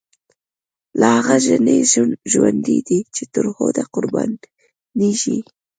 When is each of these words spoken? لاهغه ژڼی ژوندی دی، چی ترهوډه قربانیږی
لاهغه 1.01 1.35
ژڼی 1.45 1.77
ژوندی 2.31 2.79
دی، 2.87 2.99
چی 3.15 3.23
ترهوډه 3.33 3.83
قربانیږی 3.93 5.37